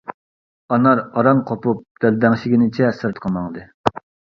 ئانار 0.77 1.01
ئاران 1.19 1.45
قوپۇپ 1.53 1.85
دەلدەڭشىگىنىچە 2.09 2.95
سىرتقا 3.01 3.39
ماڭدى. 3.41 3.73